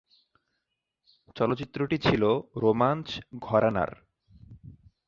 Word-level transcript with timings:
চলচ্চিত্রটি 1.35 1.97
ছিলো 1.97 2.29
রোমাঞ্চ 2.55 3.07
ঘরানার। 3.41 3.91